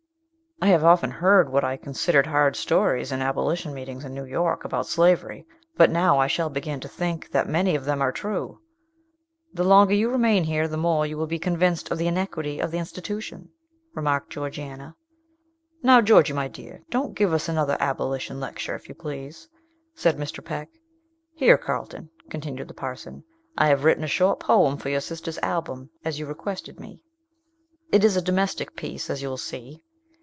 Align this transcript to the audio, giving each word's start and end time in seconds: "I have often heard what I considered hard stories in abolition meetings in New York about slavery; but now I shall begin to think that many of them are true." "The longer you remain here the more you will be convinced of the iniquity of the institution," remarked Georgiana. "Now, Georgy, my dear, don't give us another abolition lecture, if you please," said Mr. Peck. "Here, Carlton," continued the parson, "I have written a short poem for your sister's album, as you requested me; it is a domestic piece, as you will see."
"I 0.63 0.67
have 0.67 0.83
often 0.83 1.09
heard 1.09 1.49
what 1.51 1.63
I 1.63 1.75
considered 1.75 2.27
hard 2.27 2.55
stories 2.55 3.11
in 3.11 3.19
abolition 3.19 3.73
meetings 3.73 4.05
in 4.05 4.13
New 4.13 4.25
York 4.25 4.63
about 4.63 4.85
slavery; 4.85 5.43
but 5.75 5.89
now 5.89 6.19
I 6.19 6.27
shall 6.27 6.51
begin 6.51 6.79
to 6.81 6.87
think 6.87 7.31
that 7.31 7.49
many 7.49 7.73
of 7.73 7.83
them 7.85 7.99
are 7.99 8.11
true." 8.11 8.59
"The 9.53 9.63
longer 9.63 9.95
you 9.95 10.11
remain 10.11 10.43
here 10.43 10.67
the 10.67 10.77
more 10.77 11.03
you 11.07 11.17
will 11.17 11.25
be 11.25 11.39
convinced 11.39 11.89
of 11.89 11.97
the 11.97 12.05
iniquity 12.05 12.59
of 12.59 12.69
the 12.69 12.77
institution," 12.77 13.49
remarked 13.95 14.29
Georgiana. 14.29 14.95
"Now, 15.81 15.99
Georgy, 15.99 16.31
my 16.33 16.47
dear, 16.47 16.83
don't 16.91 17.15
give 17.15 17.33
us 17.33 17.49
another 17.49 17.75
abolition 17.79 18.39
lecture, 18.39 18.75
if 18.75 18.87
you 18.87 18.93
please," 18.93 19.49
said 19.95 20.17
Mr. 20.17 20.45
Peck. 20.45 20.69
"Here, 21.33 21.57
Carlton," 21.57 22.11
continued 22.29 22.67
the 22.67 22.75
parson, 22.75 23.23
"I 23.57 23.69
have 23.69 23.83
written 23.83 24.03
a 24.03 24.07
short 24.07 24.39
poem 24.39 24.77
for 24.77 24.89
your 24.89 25.01
sister's 25.01 25.39
album, 25.39 25.89
as 26.05 26.19
you 26.19 26.27
requested 26.27 26.79
me; 26.79 27.01
it 27.91 28.03
is 28.03 28.15
a 28.15 28.21
domestic 28.21 28.75
piece, 28.75 29.09
as 29.09 29.23
you 29.23 29.27
will 29.27 29.37
see." 29.37 29.81